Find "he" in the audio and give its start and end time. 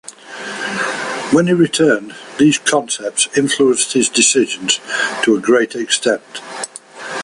1.45-1.53